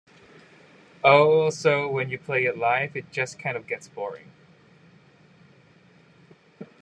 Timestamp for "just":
3.11-3.37